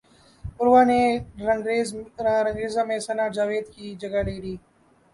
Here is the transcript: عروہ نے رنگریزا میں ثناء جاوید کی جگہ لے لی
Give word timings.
عروہ 0.59 0.83
نے 0.89 1.01
رنگریزا 1.47 2.83
میں 2.89 2.99
ثناء 3.07 3.29
جاوید 3.35 3.65
کی 3.75 3.87
جگہ 4.01 4.21
لے 4.27 4.37
لی 4.43 4.55